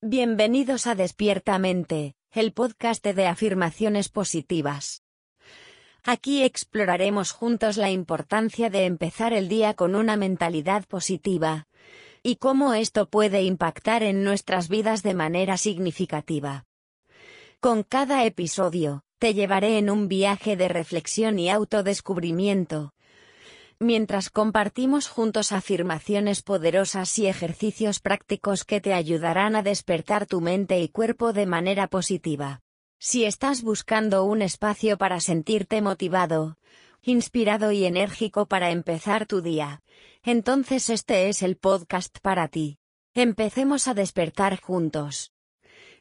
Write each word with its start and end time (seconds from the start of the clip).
Bienvenidos 0.00 0.86
a 0.86 0.94
Despiertamente, 0.94 2.14
el 2.30 2.52
podcast 2.52 3.04
de 3.04 3.26
afirmaciones 3.26 4.08
positivas. 4.08 5.02
Aquí 6.04 6.44
exploraremos 6.44 7.32
juntos 7.32 7.76
la 7.76 7.90
importancia 7.90 8.70
de 8.70 8.84
empezar 8.84 9.32
el 9.32 9.48
día 9.48 9.74
con 9.74 9.96
una 9.96 10.16
mentalidad 10.16 10.84
positiva 10.84 11.66
y 12.22 12.36
cómo 12.36 12.74
esto 12.74 13.08
puede 13.08 13.42
impactar 13.42 14.04
en 14.04 14.22
nuestras 14.22 14.68
vidas 14.68 15.02
de 15.02 15.14
manera 15.14 15.56
significativa. 15.56 16.66
Con 17.58 17.82
cada 17.82 18.24
episodio, 18.24 19.02
te 19.18 19.34
llevaré 19.34 19.78
en 19.78 19.90
un 19.90 20.06
viaje 20.06 20.56
de 20.56 20.68
reflexión 20.68 21.40
y 21.40 21.50
autodescubrimiento, 21.50 22.92
mientras 23.80 24.30
compartimos 24.30 25.08
juntos 25.08 25.52
afirmaciones 25.52 26.42
poderosas 26.42 27.18
y 27.18 27.26
ejercicios 27.26 28.00
prácticos 28.00 28.64
que 28.64 28.80
te 28.80 28.92
ayudarán 28.92 29.56
a 29.56 29.62
despertar 29.62 30.26
tu 30.26 30.40
mente 30.40 30.80
y 30.80 30.88
cuerpo 30.88 31.32
de 31.32 31.46
manera 31.46 31.86
positiva. 31.86 32.60
Si 32.98 33.24
estás 33.24 33.62
buscando 33.62 34.24
un 34.24 34.42
espacio 34.42 34.98
para 34.98 35.20
sentirte 35.20 35.80
motivado, 35.80 36.56
inspirado 37.02 37.70
y 37.70 37.84
enérgico 37.84 38.46
para 38.46 38.70
empezar 38.70 39.26
tu 39.26 39.40
día, 39.40 39.82
entonces 40.24 40.90
este 40.90 41.28
es 41.28 41.42
el 41.42 41.56
podcast 41.56 42.18
para 42.20 42.48
ti. 42.48 42.78
Empecemos 43.14 43.86
a 43.86 43.94
despertar 43.94 44.60
juntos. 44.60 45.32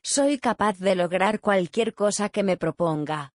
Soy 0.01 0.39
capaz 0.39 0.79
de 0.79 0.95
lograr 0.95 1.39
cualquier 1.39 1.93
cosa 1.93 2.29
que 2.29 2.43
me 2.43 2.57
proponga. 2.57 3.33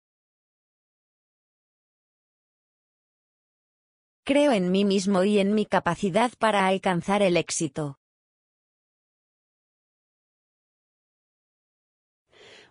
Creo 4.30 4.52
en 4.52 4.72
mí 4.72 4.84
mismo 4.84 5.23
y 5.23 5.40
en 5.40 5.54
mi 5.54 5.66
capacidad 5.66 6.34
para 6.38 6.67
alcanzar 6.67 7.22
el 7.22 7.38
éxito. 7.38 7.98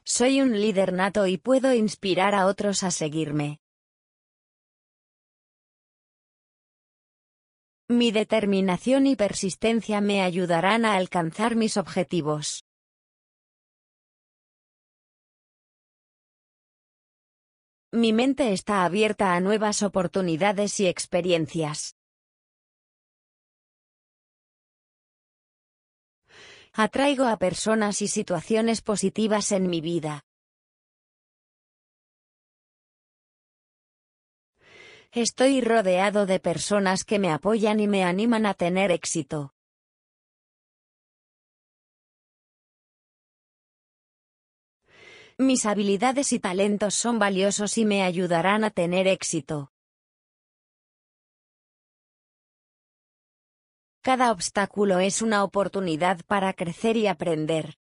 Soy 0.04 0.42
un 0.42 0.60
líder 0.60 0.92
nato 0.92 1.26
y 1.26 1.38
puedo 1.38 1.72
inspirar 1.72 2.34
a 2.34 2.44
otros 2.44 2.82
a 2.82 2.90
seguirme. 2.90 3.58
Mi 7.88 8.10
determinación 8.10 9.06
y 9.06 9.16
persistencia 9.16 10.02
me 10.02 10.20
ayudarán 10.20 10.84
a 10.84 10.94
alcanzar 10.96 11.56
mis 11.56 11.78
objetivos. 11.78 12.65
Mi 17.92 18.12
mente 18.12 18.52
está 18.52 18.84
abierta 18.84 19.34
a 19.34 19.40
nuevas 19.40 19.82
oportunidades 19.82 20.80
y 20.80 20.86
experiencias. 20.88 21.96
Atraigo 26.72 27.24
a 27.24 27.38
personas 27.38 28.02
y 28.02 28.08
situaciones 28.08 28.82
positivas 28.82 29.52
en 29.52 29.70
mi 29.70 29.80
vida. 29.80 30.24
Estoy 35.12 35.62
rodeado 35.62 36.26
de 36.26 36.40
personas 36.40 37.04
que 37.04 37.18
me 37.18 37.32
apoyan 37.32 37.80
y 37.80 37.86
me 37.86 38.04
animan 38.04 38.44
a 38.44 38.52
tener 38.52 38.90
éxito. 38.90 39.55
Mis 45.38 45.66
habilidades 45.66 46.32
y 46.32 46.38
talentos 46.38 46.94
son 46.94 47.18
valiosos 47.18 47.76
y 47.76 47.84
me 47.84 48.02
ayudarán 48.02 48.64
a 48.64 48.70
tener 48.70 49.06
éxito. 49.06 49.70
Cada 54.00 54.32
obstáculo 54.32 54.98
es 54.98 55.20
una 55.20 55.44
oportunidad 55.44 56.24
para 56.26 56.54
crecer 56.54 56.96
y 56.96 57.06
aprender. 57.06 57.76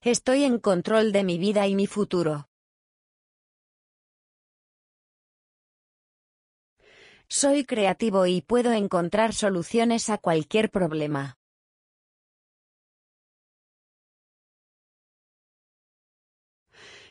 Estoy 0.00 0.44
en 0.44 0.58
control 0.58 1.12
de 1.12 1.24
mi 1.24 1.36
vida 1.36 1.66
y 1.66 1.74
mi 1.74 1.86
futuro. 1.86 2.48
Soy 7.28 7.66
creativo 7.66 8.24
y 8.24 8.40
puedo 8.40 8.72
encontrar 8.72 9.34
soluciones 9.34 10.08
a 10.08 10.16
cualquier 10.16 10.70
problema. 10.70 11.37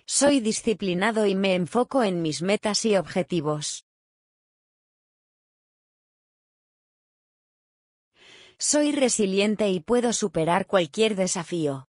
Soy 0.10 0.40
disciplinado 0.40 1.26
y 1.26 1.36
me 1.36 1.54
enfoco 1.54 2.02
en 2.02 2.22
mis 2.22 2.42
metas 2.42 2.86
y 2.86 2.96
objetivos. 2.96 3.86
Soy 8.58 8.94
resiliente 8.94 9.70
y 9.70 9.82
puedo 9.82 10.14
superar 10.14 10.66
cualquier 10.66 11.18
desafío. 11.18 11.90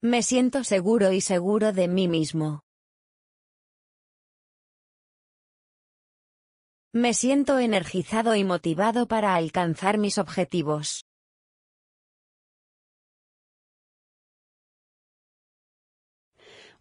Me 0.00 0.22
siento 0.22 0.64
seguro 0.64 1.12
y 1.12 1.20
seguro 1.20 1.74
de 1.74 1.86
mí 1.86 2.08
mismo. 2.08 2.64
Me 6.94 7.12
siento 7.12 7.58
energizado 7.58 8.36
y 8.36 8.44
motivado 8.44 9.06
para 9.06 9.34
alcanzar 9.34 9.98
mis 9.98 10.16
objetivos. 10.16 11.04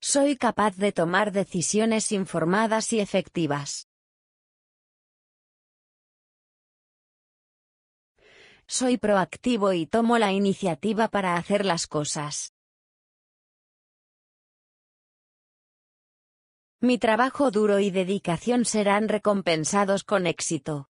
Soy 0.03 0.35
capaz 0.35 0.77
de 0.77 0.91
tomar 0.91 1.31
decisiones 1.31 2.11
informadas 2.11 2.91
y 2.91 2.99
efectivas. 2.99 3.87
Soy 8.65 8.97
proactivo 8.97 9.73
y 9.73 9.85
tomo 9.85 10.17
la 10.17 10.31
iniciativa 10.31 11.07
para 11.09 11.35
hacer 11.35 11.65
las 11.67 11.85
cosas. 11.85 12.55
Mi 16.79 16.97
trabajo 16.97 17.51
duro 17.51 17.77
y 17.77 17.91
dedicación 17.91 18.65
serán 18.65 19.07
recompensados 19.07 20.03
con 20.03 20.25
éxito. 20.25 20.89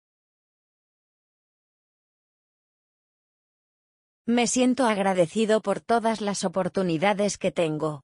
Me 4.28 4.46
siento 4.46 4.86
agradecido 4.86 5.64
por 5.64 5.82
todas 5.82 6.22
las 6.22 6.44
oportunidades 6.44 7.40
que 7.40 7.52
tengo. 7.52 8.04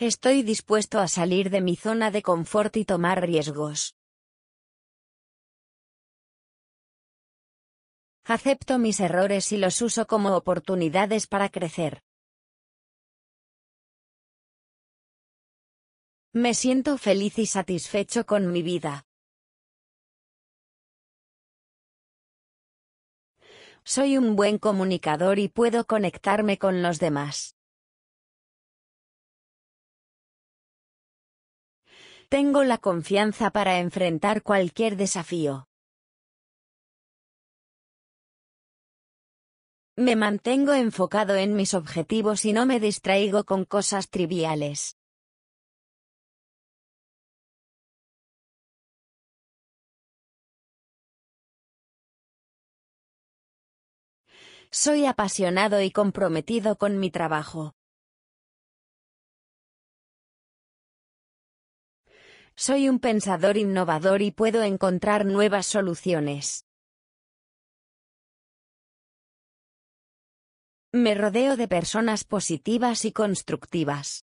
Estoy 0.00 0.42
dispuesto 0.42 0.98
a 0.98 1.08
salir 1.08 1.50
de 1.50 1.60
mi 1.60 1.76
zona 1.76 2.10
de 2.10 2.22
confort 2.22 2.74
y 2.78 2.86
tomar 2.86 3.20
riesgos. 3.20 3.94
Acepto 8.24 8.78
mis 8.78 8.98
errores 9.00 9.52
y 9.52 9.58
los 9.58 9.82
uso 9.82 10.06
como 10.06 10.34
oportunidades 10.34 11.26
para 11.26 11.50
crecer. 11.50 12.02
Me 16.32 16.54
siento 16.54 16.96
feliz 16.96 17.38
y 17.38 17.44
satisfecho 17.44 18.24
con 18.24 18.50
mi 18.50 18.62
vida. 18.62 19.04
Soy 23.84 24.16
un 24.16 24.34
buen 24.34 24.56
comunicador 24.56 25.38
y 25.38 25.48
puedo 25.48 25.84
conectarme 25.84 26.56
con 26.56 26.80
los 26.80 27.00
demás. 27.00 27.59
Tengo 32.30 32.62
la 32.62 32.78
confianza 32.78 33.50
para 33.50 33.80
enfrentar 33.80 34.44
cualquier 34.44 34.96
desafío. 34.96 35.66
Me 39.96 40.14
mantengo 40.14 40.72
enfocado 40.72 41.34
en 41.34 41.56
mis 41.56 41.74
objetivos 41.74 42.44
y 42.44 42.52
no 42.52 42.66
me 42.66 42.78
distraigo 42.78 43.42
con 43.42 43.64
cosas 43.64 44.10
triviales. 44.10 44.96
Soy 54.70 55.04
apasionado 55.06 55.82
y 55.82 55.90
comprometido 55.90 56.78
con 56.78 57.00
mi 57.00 57.10
trabajo. 57.10 57.74
Soy 62.62 62.90
un 62.90 62.98
pensador 62.98 63.56
innovador 63.56 64.20
y 64.20 64.32
puedo 64.32 64.62
encontrar 64.62 65.24
nuevas 65.24 65.64
soluciones. 65.64 66.66
Me 70.92 71.14
rodeo 71.14 71.56
de 71.56 71.68
personas 71.68 72.24
positivas 72.24 73.06
y 73.06 73.12
constructivas. 73.12 74.26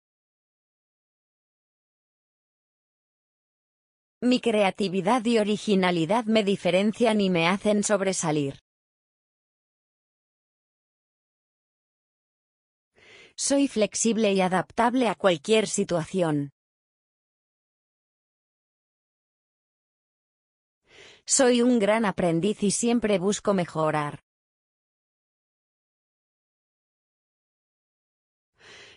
Mi 4.20 4.40
creatividad 4.40 5.24
y 5.24 5.38
originalidad 5.38 6.26
me 6.26 6.44
diferencian 6.44 7.22
y 7.22 7.30
me 7.30 7.48
hacen 7.48 7.82
sobresalir. 7.82 8.58
Soy 13.36 13.68
flexible 13.68 14.34
y 14.34 14.42
adaptable 14.42 15.08
a 15.08 15.14
cualquier 15.14 15.66
situación. 15.66 16.50
Soy 21.30 21.60
un 21.60 21.78
gran 21.78 22.06
aprendiz 22.06 22.62
y 22.62 22.70
siempre 22.70 23.18
busco 23.18 23.52
mejorar. 23.52 24.24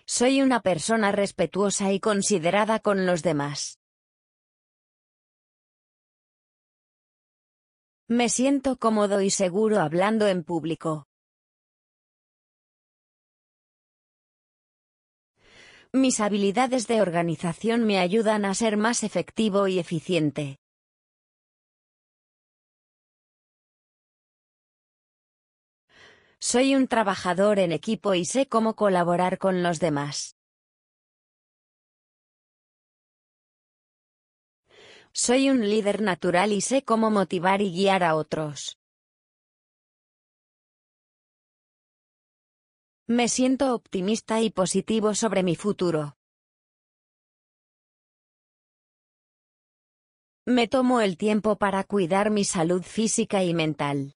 Soy 0.05 0.41
una 0.41 0.61
persona 0.61 1.11
respetuosa 1.11 1.91
y 1.91 1.99
considerada 1.99 2.79
con 2.79 3.05
los 3.05 3.21
demás. 3.21 3.79
Me 8.07 8.29
siento 8.29 8.77
cómodo 8.77 9.19
y 9.19 9.29
seguro 9.29 9.81
hablando 9.81 10.27
en 10.27 10.45
público. 10.45 11.07
Mis 15.91 16.21
habilidades 16.21 16.87
de 16.87 17.01
organización 17.01 17.83
me 17.83 17.99
ayudan 17.99 18.45
a 18.45 18.53
ser 18.53 18.77
más 18.77 19.03
efectivo 19.03 19.67
y 19.67 19.79
eficiente. 19.79 20.61
Soy 26.43 26.73
un 26.73 26.87
trabajador 26.87 27.59
en 27.59 27.71
equipo 27.71 28.15
y 28.15 28.25
sé 28.25 28.47
cómo 28.47 28.75
colaborar 28.75 29.37
con 29.37 29.61
los 29.61 29.79
demás. 29.79 30.37
Soy 35.13 35.51
un 35.51 35.61
líder 35.61 36.01
natural 36.01 36.51
y 36.51 36.61
sé 36.61 36.83
cómo 36.83 37.11
motivar 37.11 37.61
y 37.61 37.71
guiar 37.71 38.03
a 38.03 38.15
otros. 38.15 38.79
Me 43.05 43.27
siento 43.27 43.75
optimista 43.75 44.41
y 44.41 44.49
positivo 44.49 45.13
sobre 45.13 45.43
mi 45.43 45.55
futuro. 45.55 46.17
Me 50.47 50.67
tomo 50.67 51.01
el 51.01 51.17
tiempo 51.17 51.59
para 51.59 51.83
cuidar 51.83 52.31
mi 52.31 52.45
salud 52.45 52.81
física 52.81 53.43
y 53.43 53.53
mental. 53.53 54.15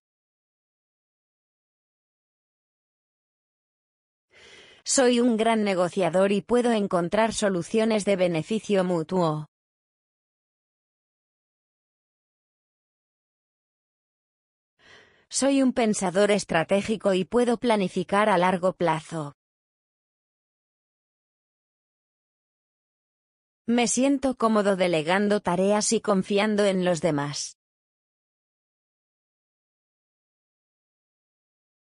Soy 4.88 5.20
un 5.20 5.36
gran 5.36 5.64
negociador 5.64 6.32
y 6.32 6.44
puedo 6.44 6.72
encontrar 6.72 7.34
soluciones 7.34 8.06
de 8.06 8.18
beneficio 8.18 8.84
mutuo. 8.84 9.48
Soy 15.28 15.64
un 15.64 15.74
pensador 15.74 16.30
estratégico 16.30 17.16
y 17.16 17.26
puedo 17.26 17.58
planificar 17.58 18.30
a 18.30 18.38
largo 18.38 18.74
plazo. 18.74 19.34
Me 23.66 23.88
siento 23.88 24.36
cómodo 24.38 24.76
delegando 24.76 25.40
tareas 25.40 25.94
y 25.94 26.00
confiando 26.00 26.64
en 26.64 26.86
los 26.86 27.02
demás. 27.02 27.58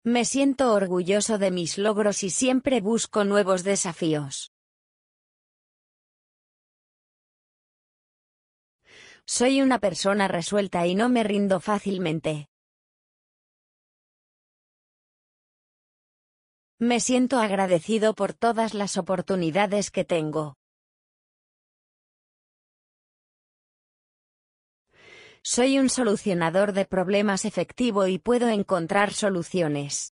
Me 0.07 0.27
siento 0.27 0.75
orgulloso 0.75 1.39
de 1.39 1.51
mis 1.51 1.79
logros 1.79 2.25
y 2.25 2.29
siempre 2.29 2.83
busco 2.83 3.25
nuevos 3.25 3.65
desafíos. 3.65 4.53
Soy 9.25 9.63
una 9.63 9.79
persona 9.79 10.29
resuelta 10.29 10.87
y 10.87 10.95
no 10.95 11.09
me 11.09 11.25
rindo 11.25 11.59
fácilmente. 11.59 12.51
Me 16.79 17.01
siento 17.01 17.39
agradecido 17.39 18.15
por 18.15 18.35
todas 18.35 18.75
las 18.75 18.99
oportunidades 18.99 19.91
que 19.91 20.05
tengo. 20.05 20.59
Soy 25.47 25.79
un 25.79 25.91
solucionador 25.91 26.73
de 26.73 26.87
problemas 26.87 27.45
efectivo 27.45 28.07
y 28.07 28.19
puedo 28.19 28.49
encontrar 28.49 29.13
soluciones. 29.13 30.14